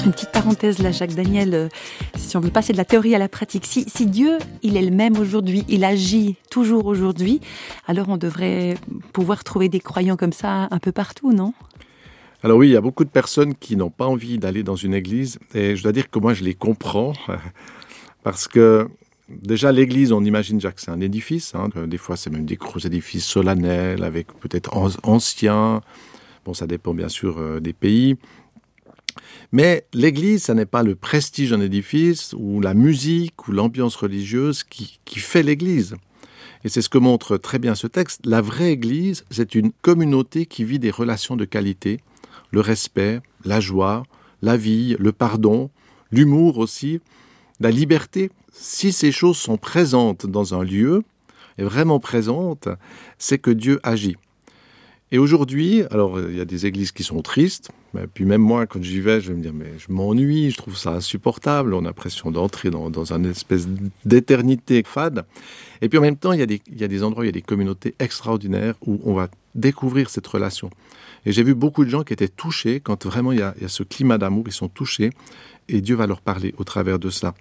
une 0.05 0.13
petite 0.13 0.31
parenthèse 0.31 0.79
là, 0.79 0.91
Jacques 0.91 1.13
Daniel, 1.13 1.53
euh, 1.53 1.69
si 2.15 2.35
on 2.35 2.39
veut 2.39 2.49
passer 2.49 2.73
de 2.73 2.77
la 2.77 2.85
théorie 2.85 3.13
à 3.13 3.19
la 3.19 3.29
pratique. 3.29 3.65
Si, 3.65 3.85
si 3.87 4.07
Dieu, 4.07 4.39
il 4.63 4.75
est 4.75 4.81
le 4.81 4.89
même 4.89 5.17
aujourd'hui, 5.17 5.63
il 5.67 5.83
agit 5.83 6.37
toujours 6.49 6.87
aujourd'hui, 6.87 7.39
alors 7.87 8.09
on 8.09 8.17
devrait 8.17 8.75
pouvoir 9.13 9.43
trouver 9.43 9.69
des 9.69 9.79
croyants 9.79 10.17
comme 10.17 10.33
ça 10.33 10.67
un 10.71 10.79
peu 10.79 10.91
partout, 10.91 11.33
non? 11.33 11.53
Alors 12.43 12.57
oui, 12.57 12.69
il 12.69 12.71
y 12.71 12.77
a 12.77 12.81
beaucoup 12.81 13.03
de 13.03 13.09
personnes 13.09 13.55
qui 13.55 13.75
n'ont 13.75 13.89
pas 13.89 14.07
envie 14.07 14.37
d'aller 14.37 14.63
dans 14.63 14.75
une 14.75 14.93
église, 14.93 15.39
et 15.53 15.75
je 15.75 15.83
dois 15.83 15.91
dire 15.91 16.09
que 16.09 16.19
moi 16.19 16.33
je 16.33 16.43
les 16.43 16.53
comprends, 16.53 17.13
parce 18.23 18.47
que 18.47 18.87
déjà 19.29 19.71
l'église, 19.71 20.11
on 20.11 20.23
imagine 20.23 20.57
déjà 20.57 20.71
que 20.71 20.81
c'est 20.81 20.91
un 20.91 21.01
édifice, 21.01 21.53
hein. 21.55 21.69
des 21.87 21.97
fois 21.97 22.17
c'est 22.17 22.29
même 22.29 22.45
des 22.45 22.57
gros 22.57 22.79
édifices 22.79 23.25
solennels, 23.25 24.03
avec 24.03 24.27
peut-être 24.39 24.75
anciens, 25.03 25.81
bon 26.45 26.53
ça 26.53 26.67
dépend 26.67 26.93
bien 26.93 27.09
sûr 27.09 27.37
euh, 27.37 27.59
des 27.59 27.73
pays, 27.73 28.17
mais 29.51 29.85
l'Église, 29.93 30.45
ce 30.45 30.51
n'est 30.53 30.65
pas 30.65 30.83
le 30.83 30.95
prestige 30.95 31.51
d'un 31.51 31.61
édifice 31.61 32.33
ou 32.37 32.61
la 32.61 32.73
musique 32.73 33.47
ou 33.47 33.51
l'ambiance 33.51 33.95
religieuse 33.95 34.63
qui, 34.63 34.99
fait 35.19 35.43
l'Église. 35.43 35.95
Et 36.63 36.69
c'est 36.69 36.81
ce 36.81 36.89
que 36.89 36.97
montre 36.97 37.37
très 37.37 37.59
bien 37.59 37.75
ce 37.75 37.87
texte. 37.87 38.21
La 38.25 38.41
vraie 38.41 38.71
Église, 38.71 39.25
c'est 39.29 39.55
une 39.55 39.71
communauté 39.81 40.45
qui 40.45 40.63
vit 40.63 40.79
des 40.79 40.91
relations 40.91 41.35
de 41.35 41.45
qualité, 41.45 41.99
le 42.51 42.61
respect, 42.61 43.21
la 43.45 43.59
joie, 43.59 44.03
la 44.41 44.57
vie, 44.57 44.95
le 44.99 45.11
pardon, 45.11 45.69
l'humour 46.11 46.57
aussi, 46.57 46.99
la 47.59 47.71
liberté. 47.71 48.29
Si 48.53 48.91
ces 48.91 49.11
choses 49.11 49.37
sont 49.37 49.57
présentes 49.57 50.25
dans 50.25 50.53
un 50.53 50.63
lieu, 50.63 51.03
et 51.57 51.63
vraiment 51.63 51.99
présentes, 51.99 52.69
c'est 53.17 53.37
que 53.37 53.51
Dieu 53.51 53.79
agit. 53.83 54.17
Et 55.13 55.17
aujourd'hui, 55.17 55.83
alors 55.91 56.19
il 56.21 56.37
y 56.37 56.39
a 56.39 56.45
des 56.45 56.65
églises 56.65 56.93
qui 56.93 57.03
sont 57.03 57.21
tristes, 57.21 57.69
mais 57.93 58.07
puis 58.07 58.23
même 58.23 58.41
moi, 58.41 58.65
quand 58.65 58.81
j'y 58.81 59.01
vais, 59.01 59.19
je 59.19 59.29
vais 59.29 59.37
me 59.37 59.41
dire, 59.41 59.51
mais 59.53 59.73
je 59.77 59.91
m'ennuie, 59.91 60.51
je 60.51 60.57
trouve 60.57 60.77
ça 60.77 60.91
insupportable, 60.91 61.73
on 61.73 61.79
a 61.79 61.87
l'impression 61.87 62.31
d'entrer 62.31 62.69
dans, 62.69 62.89
dans 62.89 63.11
une 63.11 63.25
espèce 63.25 63.67
d'éternité 64.05 64.83
fade. 64.85 65.25
Et 65.81 65.89
puis 65.89 65.99
en 65.99 66.01
même 66.01 66.15
temps, 66.15 66.31
il 66.31 66.39
y, 66.39 66.43
a 66.43 66.45
des, 66.45 66.61
il 66.67 66.79
y 66.79 66.85
a 66.85 66.87
des 66.87 67.03
endroits, 67.03 67.25
il 67.25 67.27
y 67.27 67.29
a 67.29 67.33
des 67.33 67.41
communautés 67.41 67.93
extraordinaires 67.99 68.75
où 68.85 69.01
on 69.03 69.13
va 69.13 69.27
découvrir 69.53 70.09
cette 70.09 70.27
relation. 70.27 70.69
Et 71.25 71.31
j'ai 71.31 71.43
vu 71.43 71.53
beaucoup 71.53 71.85
de 71.85 71.89
gens 71.89 72.03
qui 72.03 72.13
étaient 72.13 72.27
touchés 72.27 72.79
quand 72.79 73.05
vraiment 73.05 73.31
il 73.31 73.39
y 73.39 73.43
a, 73.43 73.53
ce 73.67 73.83
climat 73.83 74.17
d'amour, 74.17 74.45
ils 74.47 74.53
sont 74.53 74.69
touchés, 74.69 75.11
et 75.67 75.81
Dieu 75.81 75.95
va 75.95 76.07
leur 76.07 76.21
parler 76.21 76.53
au 76.57 76.63
travers 76.63 76.99
de 76.99 77.09
cela. 77.09 77.33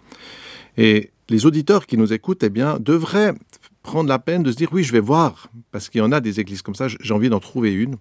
Et 0.77 1.11
les 1.29 1.47
auditeurs 1.47 1.87
qui 1.87 1.97
nous 1.97 2.13
écoutent, 2.13 2.43
eh 2.43 2.51
bien, 2.51 2.79
devraient 2.79 3.35
prendre 3.83 4.09
la 4.09 4.19
peine 4.19 4.43
de 4.43 4.53
se 4.53 4.57
dire 4.57 4.69
oui, 4.73 4.83
je 4.83 4.93
vais 4.93 5.01
voir, 5.01 5.49
parce 5.73 5.89
qu'il 5.89 6.01
y 6.01 6.03
en 6.03 6.13
a 6.13 6.21
des 6.21 6.41
églises 6.41 6.63
comme 6.63 6.75
ça, 6.75 6.89
j'ai 6.89 7.15
envie 7.15 7.31
d'en 7.31 7.41
trouver 7.41 7.73
une. 7.73 7.97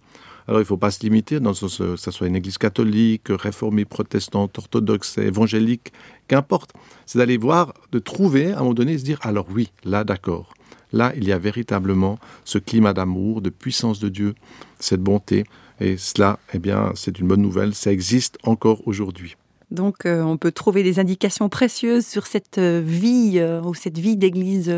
Alors 0.48 0.62
il 0.62 0.64
ne 0.64 0.68
faut 0.68 0.78
pas 0.78 0.90
se 0.90 1.02
limiter, 1.02 1.40
dans 1.40 1.54
ce, 1.54 1.66
que 1.66 1.96
ce 1.96 2.12
soit 2.12 2.26
une 2.26 2.36
église 2.36 2.58
catholique, 2.58 3.28
réformée, 3.30 3.86
protestante, 3.86 4.58
orthodoxe, 4.58 5.20
évangélique, 5.20 5.94
qu'importe. 6.28 6.74
C'est 7.06 7.20
d'aller 7.20 7.38
voir, 7.38 7.74
de 7.92 8.00
trouver 8.00 8.52
à 8.52 8.56
un 8.56 8.60
moment 8.62 8.74
donné, 8.74 8.98
se 8.98 9.04
dire 9.04 9.20
alors 9.22 9.46
oui, 9.54 9.72
là 9.84 10.04
d'accord. 10.04 10.54
Là, 10.92 11.14
il 11.16 11.28
y 11.28 11.32
a 11.32 11.38
véritablement 11.38 12.18
ce 12.46 12.58
climat 12.58 12.94
d'amour, 12.94 13.42
de 13.42 13.52
puissance 13.52 14.00
de 14.00 14.10
Dieu, 14.10 14.34
cette 14.80 15.02
bonté. 15.02 15.44
Et 15.80 15.98
cela, 15.98 16.40
eh 16.54 16.60
bien, 16.60 16.92
c'est 16.96 17.20
une 17.20 17.28
bonne 17.28 17.42
nouvelle. 17.42 17.74
Ça 17.74 17.92
existe 17.92 18.38
encore 18.44 18.88
aujourd'hui. 18.88 19.36
Donc 19.72 20.06
euh, 20.06 20.24
on 20.24 20.38
peut 20.38 20.52
trouver 20.52 20.82
des 20.82 21.00
indications 21.00 21.48
précieuses 21.48 22.06
sur 22.06 22.26
cette 22.26 22.58
euh, 22.58 22.82
vie 22.84 23.34
euh, 23.36 23.62
ou 23.62 23.76
cette 23.76 24.00
vie 24.00 24.18
d'église 24.18 24.74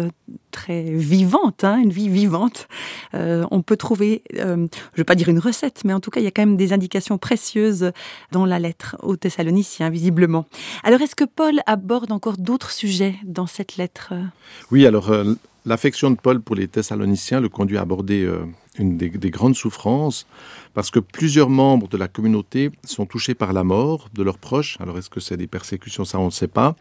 très 0.52 0.84
vivante, 0.84 1.64
hein, 1.64 1.78
une 1.78 1.92
vie 1.92 2.10
vivante. 2.10 2.68
on 3.14 3.62
peut 3.62 3.78
trouver, 3.78 4.22
je 4.34 4.44
ne 4.44 4.68
vais 4.98 5.06
pas 5.06 5.16
dire 5.16 5.30
une 5.30 5.40
recette, 5.40 5.84
mais 5.86 5.94
en 5.94 6.02
tout 6.02 6.12
cas 6.12 6.20
il 6.20 6.26
y 6.26 6.28
a 6.28 6.32
quand 6.32 6.42
même 6.42 6.58
des 6.58 6.74
indications 6.74 7.18
précieuses 7.18 7.92
dans 8.34 8.46
la 8.46 8.60
lettre 8.60 8.98
aux 9.02 9.16
Thessaloniciens, 9.16 9.90
visiblement. 9.90 10.46
Alors 10.84 11.02
est-ce 11.02 11.16
que 11.16 11.24
Paul 11.24 11.62
aborde 11.68 12.12
encore 12.12 12.36
d'autres 12.36 12.72
sujets 12.72 13.16
dans 13.24 13.48
cette 13.48 13.78
lettre? 13.78 14.14
Oui, 14.72 14.86
alors 14.86 15.10
l'affection 15.66 16.12
de 16.12 16.16
Paul 16.16 16.42
pour 16.42 16.56
les 16.56 16.68
Thessaloniciens 16.68 17.40
le 17.40 17.50
conduit 17.50 17.78
à 17.78 17.82
aborder 17.82 18.30
une 18.78 18.98
des, 18.98 19.30
grandes 19.30 19.56
souffrances, 19.56 20.26
parce 20.74 20.92
que 20.92 21.00
plusieurs 21.00 21.50
membres 21.50 21.88
de 21.88 21.98
la 21.98 22.08
communauté 22.08 22.72
sont 22.84 23.06
touchés 23.06 23.36
par 23.36 23.54
la 23.54 23.64
mort 23.64 24.10
de 24.14 24.24
leurs 24.24 24.38
proches. 24.38 24.78
Alors 24.80 24.98
est-ce 24.98 25.10
que 25.10 25.20
c'est 25.20 25.38
des 25.38 25.48
persécutions? 25.48 26.06
Ça, 26.06 26.20
on 26.20 26.26
ne 26.26 26.32
sait 26.32 26.48
pas. 26.48 26.76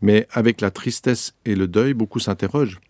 Mais 0.00 0.26
avec 0.30 0.60
la 0.60 0.70
tristesse 0.70 1.34
et 1.44 1.54
le 1.54 1.68
deuil, 1.68 1.94
beaucoup 1.94 2.18
s'interrogent. 2.18 2.80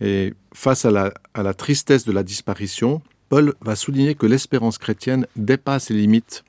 Et 0.00 0.34
face 0.54 0.84
à 0.84 0.90
la, 0.90 1.12
à 1.34 1.42
la 1.42 1.54
tristesse 1.54 2.04
de 2.04 2.12
la 2.12 2.22
disparition, 2.22 3.02
Paul 3.28 3.54
va 3.60 3.76
souligner 3.76 4.14
que 4.14 4.26
l'espérance 4.26 4.78
chrétienne 4.78 5.26
dépasse 5.36 5.90
les 5.90 5.96
limites 5.96 6.44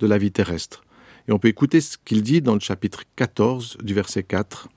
de 0.00 0.06
la 0.06 0.18
vie 0.18 0.32
terrestre. 0.32 0.84
Et 1.28 1.32
on 1.32 1.38
peut 1.38 1.48
écouter 1.48 1.80
ce 1.80 1.96
qu'il 2.04 2.22
dit 2.22 2.42
dans 2.42 2.54
le 2.54 2.60
chapitre 2.60 3.04
14 3.16 3.78
du 3.82 3.94
verset 3.94 4.22
4. 4.22 4.68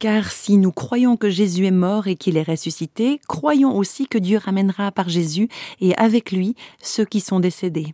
Car 0.00 0.30
si 0.30 0.56
nous 0.56 0.70
croyons 0.70 1.16
que 1.16 1.28
Jésus 1.28 1.66
est 1.66 1.72
mort 1.72 2.06
et 2.06 2.14
qu'il 2.14 2.36
est 2.36 2.42
ressuscité, 2.42 3.20
croyons 3.26 3.76
aussi 3.76 4.06
que 4.06 4.18
Dieu 4.18 4.38
ramènera 4.38 4.92
par 4.92 5.08
Jésus 5.08 5.48
et 5.80 5.94
avec 5.96 6.30
lui 6.30 6.54
ceux 6.80 7.04
qui 7.04 7.20
sont 7.20 7.40
décédés. 7.40 7.90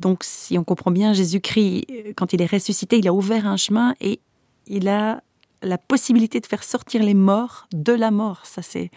Donc 0.00 0.24
si 0.24 0.56
on 0.56 0.64
comprend 0.64 0.90
bien, 0.90 1.12
Jésus-Christ, 1.12 2.14
quand 2.16 2.32
il 2.32 2.40
est 2.40 2.50
ressuscité, 2.50 2.98
il 2.98 3.08
a 3.08 3.12
ouvert 3.12 3.46
un 3.46 3.56
chemin 3.56 3.94
et 4.00 4.20
il 4.66 4.88
a 4.88 5.22
la 5.62 5.76
possibilité 5.76 6.40
de 6.40 6.46
faire 6.46 6.64
sortir 6.64 7.02
les 7.02 7.14
morts 7.14 7.68
de 7.72 7.92
la 7.92 8.10
mort. 8.10 8.40
Ça, 8.44 8.62
c'est 8.62 8.90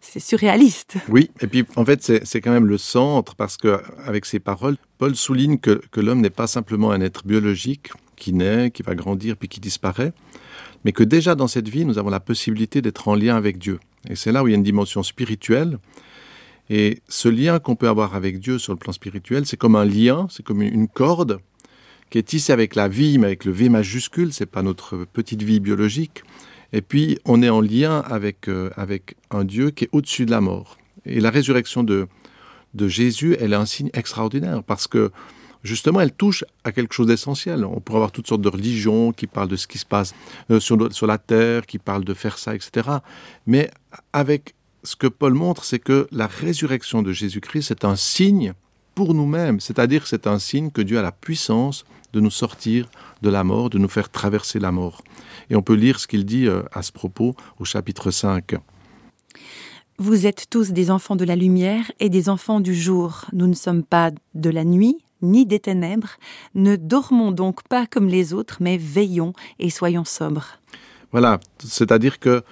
c'est 0.00 0.20
surréaliste. 0.20 0.98
Oui, 1.08 1.30
et 1.40 1.48
puis 1.48 1.64
en 1.74 1.84
fait, 1.84 2.24
c'est 2.24 2.40
quand 2.40 2.52
même 2.52 2.66
le 2.66 2.78
centre, 2.78 3.34
parce 3.34 3.56
que 3.56 3.82
avec 4.04 4.24
ces 4.24 4.38
paroles, 4.38 4.76
Paul 4.98 5.16
souligne 5.16 5.58
que, 5.58 5.82
que 5.90 6.00
l'homme 6.00 6.20
n'est 6.20 6.30
pas 6.30 6.46
simplement 6.46 6.92
un 6.92 7.00
être 7.00 7.26
biologique 7.26 7.90
qui 8.16 8.32
naît, 8.32 8.70
qui 8.70 8.82
va 8.82 8.94
grandir, 8.94 9.36
puis 9.36 9.48
qui 9.48 9.60
disparaît, 9.60 10.12
mais 10.84 10.92
que 10.92 11.04
déjà 11.04 11.34
dans 11.34 11.48
cette 11.48 11.68
vie, 11.68 11.84
nous 11.84 11.98
avons 11.98 12.10
la 12.10 12.20
possibilité 12.20 12.82
d'être 12.82 13.08
en 13.08 13.14
lien 13.14 13.36
avec 13.36 13.58
Dieu. 13.58 13.78
Et 14.08 14.16
c'est 14.16 14.32
là 14.32 14.42
où 14.42 14.48
il 14.48 14.52
y 14.52 14.54
a 14.54 14.56
une 14.56 14.62
dimension 14.62 15.02
spirituelle. 15.02 15.78
Et 16.68 17.00
ce 17.08 17.28
lien 17.28 17.58
qu'on 17.58 17.76
peut 17.76 17.88
avoir 17.88 18.14
avec 18.14 18.40
Dieu 18.40 18.58
sur 18.58 18.72
le 18.72 18.78
plan 18.78 18.92
spirituel, 18.92 19.46
c'est 19.46 19.56
comme 19.56 19.76
un 19.76 19.84
lien, 19.84 20.26
c'est 20.30 20.44
comme 20.44 20.62
une 20.62 20.88
corde 20.88 21.38
qui 22.10 22.18
est 22.18 22.22
tissée 22.22 22.52
avec 22.52 22.74
la 22.74 22.88
vie, 22.88 23.18
mais 23.18 23.26
avec 23.26 23.44
le 23.44 23.52
V 23.52 23.68
majuscule, 23.68 24.32
c'est 24.32 24.46
pas 24.46 24.62
notre 24.62 25.04
petite 25.04 25.42
vie 25.42 25.60
biologique. 25.60 26.22
Et 26.72 26.82
puis, 26.82 27.18
on 27.24 27.42
est 27.42 27.48
en 27.48 27.60
lien 27.60 28.00
avec, 28.00 28.48
euh, 28.48 28.70
avec 28.76 29.16
un 29.30 29.44
Dieu 29.44 29.70
qui 29.70 29.84
est 29.84 29.88
au-dessus 29.92 30.26
de 30.26 30.30
la 30.30 30.40
mort. 30.40 30.78
Et 31.04 31.20
la 31.20 31.30
résurrection 31.30 31.84
de, 31.84 32.08
de 32.74 32.88
Jésus, 32.88 33.36
elle 33.40 33.52
est 33.52 33.56
un 33.56 33.66
signe 33.66 33.90
extraordinaire 33.94 34.62
parce 34.62 34.86
que 34.86 35.10
justement, 35.62 36.00
elle 36.00 36.12
touche 36.12 36.44
à 36.64 36.72
quelque 36.72 36.94
chose 36.94 37.06
d'essentiel. 37.06 37.64
On 37.64 37.80
pourrait 37.80 37.98
avoir 37.98 38.12
toutes 38.12 38.26
sortes 38.26 38.42
de 38.42 38.48
religions 38.48 39.12
qui 39.12 39.26
parlent 39.26 39.48
de 39.48 39.56
ce 39.56 39.66
qui 39.66 39.78
se 39.78 39.86
passe 39.86 40.14
euh, 40.50 40.60
sur, 40.60 41.06
la 41.06 41.18
terre, 41.18 41.66
qui 41.66 41.78
parlent 41.78 42.04
de 42.04 42.14
faire 42.14 42.38
ça, 42.38 42.54
etc. 42.54 42.88
Mais 43.46 43.70
avec 44.12 44.54
ce 44.82 44.96
que 44.96 45.06
Paul 45.06 45.34
montre, 45.34 45.64
c'est 45.64 45.78
que 45.78 46.06
la 46.12 46.26
résurrection 46.26 47.02
de 47.02 47.12
Jésus-Christ, 47.12 47.68
c'est 47.68 47.84
un 47.84 47.96
signe 47.96 48.52
pour 48.94 49.12
nous-mêmes, 49.12 49.60
c'est-à-dire 49.60 50.06
c'est 50.06 50.26
un 50.26 50.38
signe 50.38 50.70
que 50.70 50.80
Dieu 50.80 50.98
a 50.98 51.02
la 51.02 51.12
puissance 51.12 51.84
de 52.12 52.20
nous 52.20 52.30
sortir 52.30 52.88
de 53.20 53.28
la 53.28 53.44
mort, 53.44 53.68
de 53.68 53.78
nous 53.78 53.88
faire 53.88 54.10
traverser 54.10 54.58
la 54.58 54.72
mort. 54.72 55.02
Et 55.50 55.56
on 55.56 55.62
peut 55.62 55.74
lire 55.74 56.00
ce 56.00 56.06
qu'il 56.06 56.24
dit 56.24 56.46
euh, 56.46 56.62
à 56.72 56.82
ce 56.82 56.92
propos 56.92 57.34
au 57.58 57.64
chapitre 57.64 58.10
5. 58.10 58.54
Vous 59.98 60.26
êtes 60.26 60.48
tous 60.50 60.72
des 60.72 60.90
enfants 60.90 61.16
de 61.16 61.24
la 61.24 61.36
lumière 61.36 61.90
et 62.00 62.10
des 62.10 62.28
enfants 62.28 62.60
du 62.60 62.74
jour. 62.74 63.24
Nous 63.32 63.46
ne 63.46 63.54
sommes 63.54 63.82
pas 63.82 64.10
de 64.34 64.50
la 64.50 64.64
nuit 64.64 64.98
ni 65.22 65.46
des 65.46 65.60
ténèbres. 65.60 66.16
Ne 66.54 66.76
dormons 66.76 67.32
donc 67.32 67.62
pas 67.68 67.86
comme 67.86 68.08
les 68.08 68.32
autres, 68.32 68.58
mais 68.60 68.76
veillons 68.76 69.32
et 69.58 69.70
soyons 69.70 70.04
sobres. 70.04 70.58
Voilà, 71.12 71.40
c'est-à-dire 71.58 72.18
que 72.18 72.42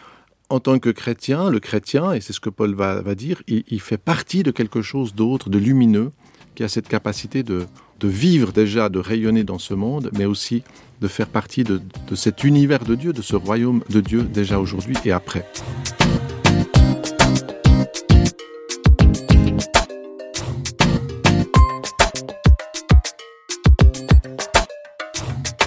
en 0.50 0.60
tant 0.60 0.78
que 0.78 0.90
chrétien, 0.90 1.50
le 1.50 1.58
chrétien, 1.58 2.12
et 2.12 2.20
c'est 2.20 2.32
ce 2.32 2.40
que 2.40 2.50
Paul 2.50 2.74
va, 2.74 3.14
dire, 3.14 3.42
il, 3.48 3.80
fait 3.80 3.98
partie 3.98 4.42
de 4.42 4.50
quelque 4.50 4.82
chose 4.82 5.14
d'autre, 5.14 5.48
de 5.48 5.58
lumineux, 5.58 6.12
qui 6.54 6.62
a 6.62 6.68
cette 6.68 6.86
capacité 6.86 7.42
de, 7.42 7.66
de, 7.98 8.08
vivre 8.08 8.52
déjà, 8.52 8.88
de 8.88 8.98
rayonner 8.98 9.42
dans 9.42 9.58
ce 9.58 9.74
monde, 9.74 10.10
mais 10.16 10.26
aussi 10.26 10.62
de 11.00 11.08
faire 11.08 11.28
partie 11.28 11.64
de 11.64 11.80
cet 12.14 12.44
univers 12.44 12.84
de 12.84 12.94
Dieu, 12.94 13.12
de 13.12 13.22
ce 13.22 13.34
royaume 13.34 13.82
de 13.90 14.00
Dieu 14.00 14.22
déjà 14.22 14.60
aujourd'hui 14.60 14.96
et 15.04 15.12
après. 15.12 15.44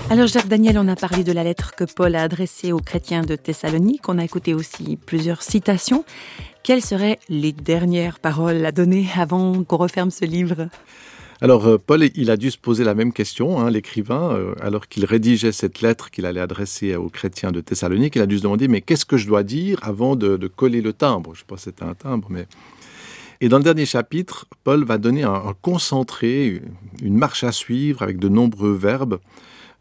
Alors 0.09 0.27
Jacques 0.27 0.47
Daniel, 0.47 0.77
on 0.77 0.87
a 0.87 0.95
parlé 0.95 1.25
de 1.25 1.33
la 1.33 1.43
lettre 1.43 1.75
que 1.75 1.83
Paul 1.83 2.15
a 2.15 2.21
adressée 2.21 2.71
aux 2.71 2.79
chrétiens 2.79 3.23
de 3.23 3.35
Thessalonique, 3.35 4.07
on 4.07 4.17
a 4.17 4.23
écouté 4.23 4.53
aussi 4.53 4.97
plusieurs 5.05 5.41
citations. 5.41 6.05
Quelles 6.63 6.81
seraient 6.81 7.19
les 7.27 7.51
dernières 7.51 8.19
paroles 8.19 8.65
à 8.65 8.71
donner 8.71 9.05
avant 9.17 9.65
qu'on 9.65 9.75
referme 9.75 10.09
ce 10.09 10.23
livre? 10.23 10.69
Alors, 11.41 11.67
euh, 11.67 11.77
Paul, 11.77 12.05
il 12.15 12.31
a 12.31 12.37
dû 12.37 12.49
se 12.51 12.57
poser 12.57 12.85
la 12.85 12.95
même 12.95 13.11
question, 13.11 13.59
hein, 13.59 13.69
l'écrivain, 13.69 14.31
euh, 14.31 14.55
alors 14.61 14.87
qu'il 14.87 15.03
rédigeait 15.03 15.51
cette 15.51 15.81
lettre 15.81 16.09
qu'il 16.09 16.25
allait 16.25 16.39
adresser 16.39 16.95
aux 16.95 17.09
chrétiens 17.09 17.51
de 17.51 17.59
Thessalonique, 17.59 18.15
il 18.15 18.21
a 18.21 18.25
dû 18.27 18.37
se 18.37 18.43
demander, 18.43 18.69
mais 18.69 18.79
qu'est-ce 18.79 19.05
que 19.05 19.17
je 19.17 19.27
dois 19.27 19.43
dire 19.43 19.77
avant 19.81 20.15
de, 20.15 20.37
coller 20.47 20.81
le 20.81 20.93
timbre? 20.93 21.31
Je 21.33 21.39
ne 21.39 21.41
sais 21.41 21.47
pas 21.47 21.57
si 21.57 21.63
c'était 21.65 21.83
un 21.83 21.95
timbre, 21.95 22.29
mais... 22.31 22.47
Et 23.39 23.49
dans 23.49 23.57
le 23.57 23.63
dernier 23.63 23.85
chapitre, 23.85 24.47
Paul 24.63 24.83
va 24.83 24.97
donner 24.97 25.23
un 25.23 25.53
concentré, 25.61 26.59
une 27.03 27.17
marche 27.17 27.43
à 27.43 27.51
suivre 27.51 28.01
avec 28.01 28.17
de 28.17 28.29
nombreux 28.29 28.73
verbes. 28.73 29.19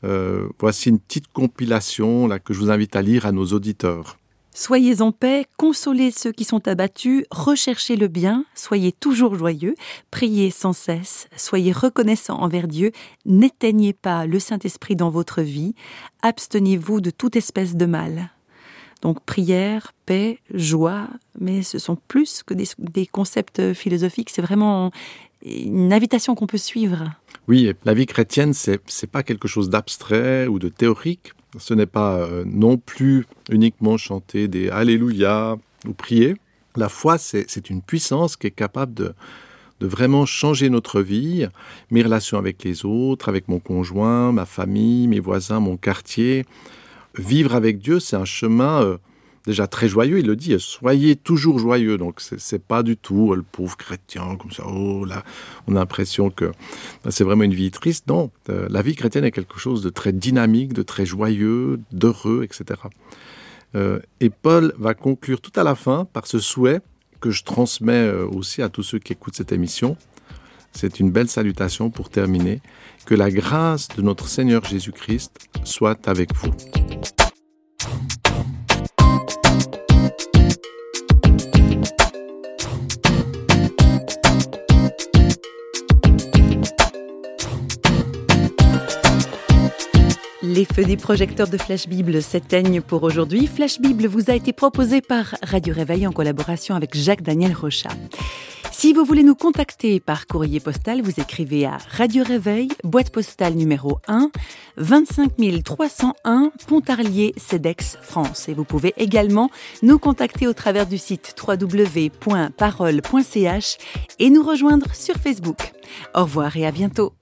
Euh, 0.05 0.49
voici 0.59 0.91
une 0.91 0.99
petite 0.99 1.29
compilation 1.33 2.27
là, 2.27 2.39
que 2.39 2.53
je 2.53 2.61
vous 2.61 2.71
invite 2.71 2.97
à 2.97 3.03
lire 3.03 3.27
à 3.27 3.33
nos 3.33 3.47
auditeurs. 3.47 4.19
Soyez 4.53 5.03
en 5.03 5.13
paix, 5.13 5.45
consolez 5.59 6.11
ceux 6.11 6.33
qui 6.33 6.45
sont 6.45 6.67
abattus, 6.67 7.27
recherchez 7.31 7.95
le 7.95 8.09
bien, 8.09 8.47
soyez 8.55 8.91
toujours 8.91 9.35
joyeux, 9.35 9.75
priez 10.11 10.51
sans 10.51 10.73
cesse, 10.73 11.29
soyez 11.37 11.73
reconnaissants 11.73 12.41
envers 12.41 12.67
Dieu, 12.67 12.93
n'éteignez 13.27 13.93
pas 13.93 14.25
le 14.25 14.39
Saint-Esprit 14.39 14.97
dans 14.97 15.11
votre 15.11 15.43
vie, 15.43 15.75
abstenez-vous 16.23 17.03
de 17.03 17.11
toute 17.11 17.37
espèce 17.37 17.77
de 17.77 17.85
mal. 17.85 18.31
Donc 19.03 19.23
prière, 19.25 19.93
paix, 20.07 20.39
joie, 20.55 21.09
mais 21.39 21.63
ce 21.63 21.79
sont 21.79 21.99
plus 22.09 22.43
que 22.43 22.55
des, 22.55 22.69
des 22.79 23.05
concepts 23.05 23.75
philosophiques, 23.75 24.31
c'est 24.31 24.41
vraiment 24.41 24.91
une 25.43 25.93
invitation 25.93 26.35
qu'on 26.35 26.47
peut 26.47 26.57
suivre. 26.57 27.13
Oui, 27.49 27.73
la 27.85 27.95
vie 27.95 28.07
chrétienne, 28.07 28.53
c'est 28.55 28.81
n'est 29.03 29.09
pas 29.09 29.23
quelque 29.23 29.47
chose 29.47 29.71
d'abstrait 29.71 30.49
ou 30.49 30.59
de 30.59 30.69
théorique. 30.69 31.33
Ce 31.59 31.75
n'est 31.75 31.87
pas 31.87 32.17
euh, 32.17 32.45
non 32.45 32.77
plus 32.77 33.25
uniquement 33.51 33.97
chanter 33.97 34.49
des 34.49 34.69
Alléluia 34.69 35.57
ou 35.87 35.93
prier. 35.93 36.35
La 36.75 36.89
foi, 36.89 37.19
c'est 37.19 37.71
une 37.71 37.83
puissance 37.83 38.37
qui 38.37 38.49
est 38.49 38.51
capable 38.51 38.95
de, 38.95 39.15
vraiment 39.81 40.27
changer 40.27 40.69
notre 40.71 41.01
vie, 41.01 41.47
mes 41.91 42.03
relations 42.03 42.39
avec 42.39 42.65
les 42.65 42.85
autres, 42.85 43.29
avec 43.29 43.49
mon 43.49 43.61
conjoint, 43.61 44.33
ma 44.33 44.45
famille, 44.45 45.07
mes 45.07 45.21
voisins, 45.21 45.61
mon 45.61 45.77
quartier. 45.77 46.45
Vivre 47.17 47.55
avec 47.55 47.79
Dieu, 47.79 48.01
c'est 48.01 48.17
un 48.17 48.25
chemin 48.27 48.83
euh, 48.83 48.99
déjà 49.47 49.67
très 49.67 49.89
joyeux, 49.89 50.19
il 50.19 50.27
le 50.27 50.37
dit, 50.37 50.55
soyez 50.59 51.17
toujours 51.17 51.59
joyeux. 51.59 51.99
Donc 51.99 52.21
c'est 52.21 52.63
pas 52.63 52.83
du 52.83 52.97
tout 52.97 53.35
le 53.35 53.43
pauvre 53.43 53.77
chrétien 53.77 54.37
comme 54.37 54.51
ça. 54.51 54.65
Oh 54.67 55.05
là, 55.05 55.25
on 55.67 55.77
a 55.77 55.79
l'impression 55.79 56.31
que 56.31 56.53
c'est 57.09 57.25
vraiment 57.25 57.45
une 57.45 57.55
vie 57.55 57.71
triste. 57.71 58.07
Non, 58.09 58.31
euh, 58.51 58.67
la 58.71 58.83
vie 58.83 58.95
chrétienne 58.95 59.25
est 59.25 59.31
quelque 59.31 59.59
chose 59.59 59.83
de 59.83 59.91
très 59.91 60.13
dynamique, 60.13 60.73
de 60.73 60.83
très 60.83 61.07
joyeux, 61.07 61.81
d'heureux, 61.93 62.43
etc. 62.45 62.81
Euh, 63.75 64.01
et 64.21 64.31
Paul 64.31 64.75
va 64.79 64.95
conclure 64.95 65.41
tout 65.41 65.53
à 65.59 65.65
la 65.65 65.75
fin 65.75 66.05
par 66.05 66.27
ce 66.27 66.39
souhait 66.39 66.81
que 67.21 67.31
je 67.31 67.45
transmets 67.45 67.93
euh, 67.93 68.27
aussi 68.27 68.63
à 68.63 68.69
tous 68.69 68.83
ceux 68.83 68.99
qui 68.99 69.13
écoutent 69.13 69.37
cette 69.37 69.53
émission. 69.53 69.97
C'est 70.73 71.01
une 71.01 71.11
belle 71.11 71.29
salutation 71.29 71.91
pour 71.91 72.11
terminer. 72.11 72.61
Que 73.07 73.15
la 73.15 73.31
grâce 73.31 73.89
de 73.97 74.03
notre 74.03 74.29
Seigneur 74.29 74.65
Jésus-Christ 74.65 75.49
soit 75.65 76.09
avec 76.09 76.35
vous. 76.35 76.51
Les 90.57 90.65
feux 90.65 90.85
des 90.85 90.97
projecteurs 90.97 91.49
de 91.49 91.59
Flash 91.59 91.87
Bible 91.87 92.23
s'éteignent 92.23 92.81
pour 92.81 93.03
aujourd'hui. 93.03 93.47
Flash 93.47 93.79
Bible 93.79 94.07
vous 94.07 94.31
a 94.31 94.35
été 94.35 94.55
proposé 94.55 95.03
par 95.03 95.35
Radio 95.43 95.75
Réveil 95.75 96.07
en 96.07 96.13
collaboration 96.13 96.75
avec 96.75 96.97
Jacques-Daniel 96.97 97.53
Rochat. 97.53 97.91
Si 98.73 98.95
vous 98.95 99.05
voulez 99.05 99.23
nous 99.23 99.35
contacter 99.35 100.01
par 100.01 100.27
courrier 100.27 100.61
postal, 100.61 101.03
vous 101.03 101.21
écrivez 101.21 101.67
à 101.67 101.77
Radio 101.91 102.25
Réveil, 102.25 102.69
boîte 102.85 103.11
postale 103.11 103.53
numéro 103.53 103.99
1, 104.09 104.31
25 104.79 105.33
301 105.63 106.53
Pontarlier, 106.67 107.35
CEDEX, 107.37 107.99
France. 108.01 108.49
Et 108.49 108.55
vous 108.55 108.65
pouvez 108.65 108.95
également 108.97 109.51
nous 109.83 109.99
contacter 109.99 110.47
au 110.47 110.55
travers 110.55 110.87
du 110.87 110.97
site 110.97 111.35
www.parole.ch 111.39 112.49
et 114.19 114.31
nous 114.31 114.43
rejoindre 114.43 114.95
sur 114.95 115.17
Facebook. 115.17 115.75
Au 116.15 116.23
revoir 116.23 116.57
et 116.57 116.65
à 116.67 116.71
bientôt. 116.71 117.13